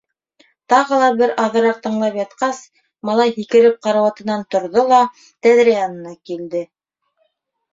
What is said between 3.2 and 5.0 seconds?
һикереп карауатынан торҙо